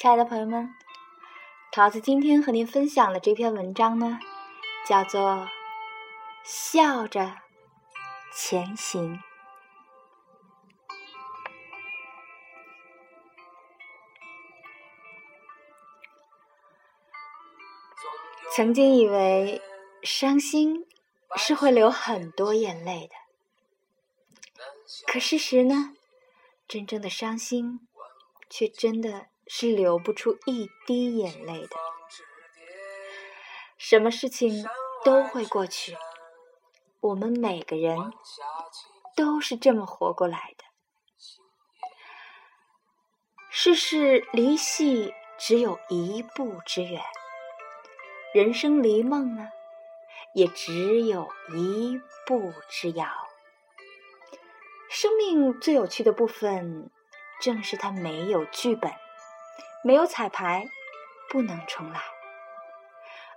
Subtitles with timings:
[0.00, 0.72] 亲爱的朋友们，
[1.72, 4.20] 桃子今天和您分享的这篇文章呢，
[4.86, 5.20] 叫做
[6.44, 7.34] 《笑着
[8.32, 9.16] 前行》。
[18.54, 19.60] 曾经以为
[20.04, 20.86] 伤心
[21.34, 23.14] 是会流很多眼泪的，
[25.08, 25.96] 可事实呢，
[26.68, 27.88] 真正的伤心
[28.48, 29.26] 却真的。
[29.48, 31.76] 是流不出一滴眼泪的。
[33.76, 34.66] 什么事情
[35.04, 35.96] 都会过去，
[37.00, 38.12] 我们每个人
[39.16, 40.64] 都是这么活过来的。
[43.50, 47.02] 世事离戏只有一步之远，
[48.34, 49.48] 人生离梦呢，
[50.34, 53.08] 也只有一步之遥。
[54.90, 56.90] 生命最有趣的部分，
[57.40, 58.92] 正是它没有剧本。
[59.84, 60.68] 没有彩排，
[61.30, 62.00] 不能重来。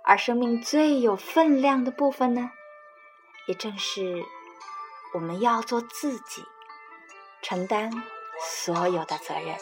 [0.04, 2.50] 而生命最有分量的部分呢，
[3.46, 4.24] 也正是
[5.14, 6.44] 我们要做自己，
[7.40, 8.02] 承担
[8.40, 9.56] 所有的责任。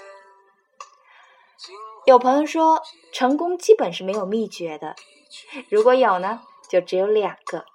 [2.06, 4.96] 有朋友说，成功基本是没有秘诀的，
[5.68, 7.66] 如果有呢，就只有两个：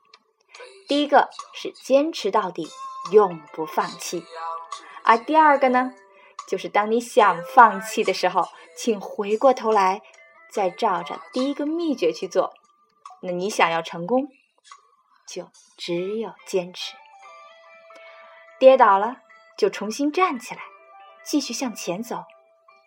[0.88, 2.68] 第一个是坚持到底，
[3.12, 4.24] 永不放弃；
[5.04, 5.94] 而第二个呢，
[6.48, 8.48] 就是当你想放弃的时候。
[8.78, 10.02] 请回过头来，
[10.52, 12.54] 再照着第一个秘诀去做。
[13.22, 14.28] 那你想要成功，
[15.26, 16.94] 就只有坚持。
[18.60, 19.22] 跌倒了
[19.58, 20.62] 就重新站起来，
[21.24, 22.26] 继续向前走。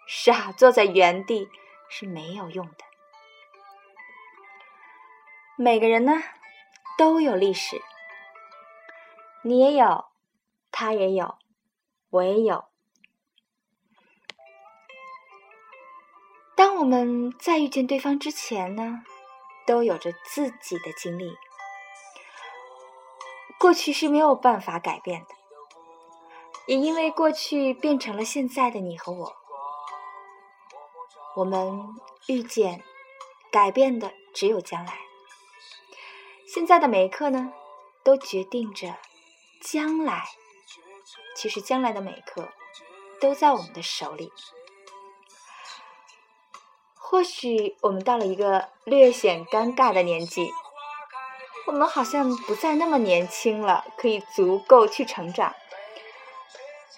[0.06, 1.48] 傻坐在原地
[1.89, 2.84] 是没有用的。
[5.56, 6.23] 每个人呢
[6.98, 7.81] 都有历史，
[9.41, 10.05] 你也有，
[10.70, 11.39] 他也有，
[12.11, 12.67] 我也有。
[16.58, 19.05] 当我们在遇见对方之前呢，
[19.64, 21.36] 都有着自己的经历。
[23.61, 25.29] 过去是没有办法改变的，
[26.67, 29.36] 也因为过去变成了现在的你和我。
[31.36, 31.80] 我们
[32.27, 32.83] 遇见、
[33.52, 34.98] 改变的只有将来。
[36.52, 37.52] 现在的每一刻呢，
[38.02, 38.96] 都决定着
[39.63, 40.25] 将来。
[41.36, 42.48] 其实将来的每一刻，
[43.20, 44.33] 都在我们的手里。
[47.11, 50.52] 或许我们到了一个略显尴尬的年纪，
[51.67, 55.55] 我们好像不再那么年轻了，可以足够去成长。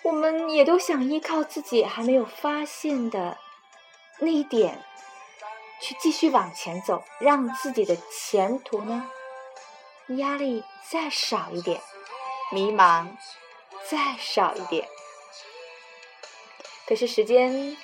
[0.02, 3.38] 我们也都想依靠自己还没有发现的
[4.18, 4.84] 那一点，
[5.80, 9.08] 去继续往前走，让自己的前途呢，
[10.08, 11.80] 压力再少一点，
[12.50, 13.06] 迷茫
[13.88, 14.88] 再少一点。
[16.84, 17.76] 可是时间。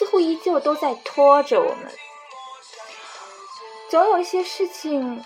[0.00, 1.92] 似乎依旧都在拖着我们，
[3.90, 5.22] 总有一些事情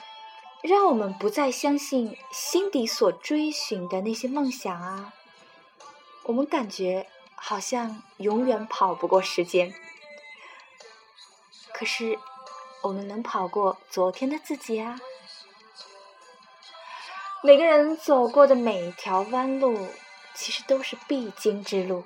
[0.62, 5.13] 让我们不再相信心底所追寻的那些梦想啊。
[6.25, 9.73] 我们感觉好像永远跑不过时间，
[11.73, 12.19] 可是
[12.83, 14.99] 我们能跑过昨天的自己啊。
[17.45, 19.87] 每个人走过的每一条弯路，
[20.34, 22.03] 其实都是必经之路。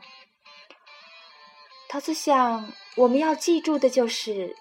[1.88, 4.54] 桃子想，我们要记住的就是，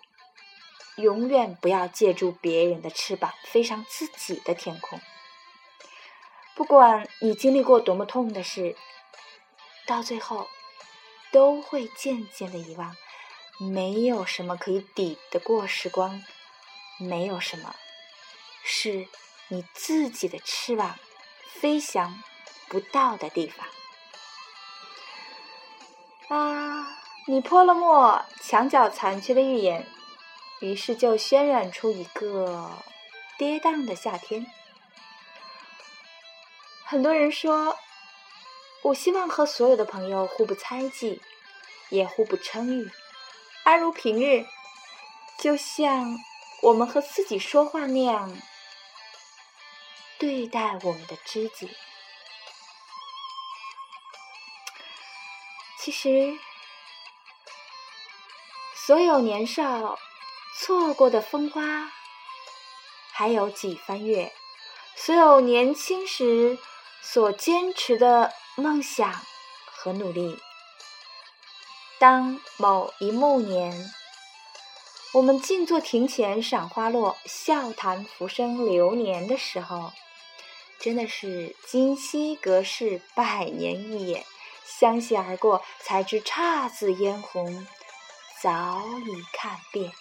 [0.96, 4.98] 永远不要借助别人的翅膀飞上自己的天空。
[6.56, 8.78] 不管你经历过多么痛的事，
[9.86, 10.48] 到最后
[11.30, 12.96] 都会渐渐的遗忘。
[13.60, 16.24] 没有什么可以抵得过时光，
[16.98, 17.76] 没有什么
[18.64, 19.06] 是
[19.50, 20.98] 你自己的翅膀
[21.56, 22.24] 飞翔
[22.70, 23.68] 不到的地方。
[26.30, 27.04] 啊。
[27.30, 29.86] 你泼了墨，墙角残缺的预言，
[30.62, 32.72] 于是就渲染出一个
[33.38, 34.50] 跌宕的夏天。
[36.86, 37.78] 很多人说，
[38.82, 41.22] 我希望和所有的朋友互不猜忌，
[41.90, 42.90] 也互不称誉，
[43.66, 44.46] 安如平日，
[45.38, 46.18] 就像
[46.62, 48.42] 我们和自己说话那样
[50.18, 51.70] 对待我们的知己。
[55.78, 56.40] 其实。
[58.88, 60.00] 所有年少
[60.58, 61.92] 错过的风花，
[63.12, 64.32] 还有几番月；
[64.96, 66.58] 所有年轻时
[67.02, 69.14] 所坚持的梦想
[69.66, 70.40] 和努力。
[72.00, 73.92] 当某一暮年，
[75.12, 79.92] 我们静坐庭前赏花落，笑谈浮生流年的时候，
[80.80, 84.26] 真的是今夕隔世百年一眼，
[84.64, 87.68] 相携而过，才知姹紫嫣红。
[88.42, 89.92] 早已看遍。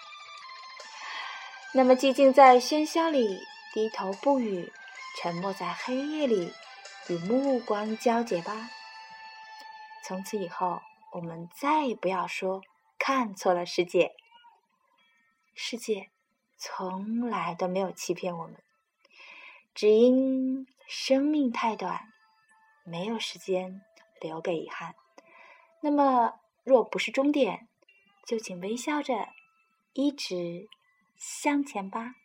[1.72, 3.40] 那么，寂静在喧嚣里，
[3.72, 4.70] 低头不语；
[5.18, 6.52] 沉默在黑夜里，
[7.08, 8.70] 与目光交结吧。
[10.04, 10.80] 从此以后，
[11.12, 12.62] 我们再也不要说
[12.98, 14.14] 看错了世界。
[15.54, 16.10] 世界
[16.58, 18.56] 从来都没有欺骗我们，
[19.74, 22.12] 只因生命太短，
[22.84, 23.82] 没有时间
[24.20, 24.94] 留给遗憾。
[25.80, 27.68] 那么，若不是终点，
[28.26, 29.28] 就请微笑着
[29.94, 30.68] 一直
[31.16, 32.16] 向前吧。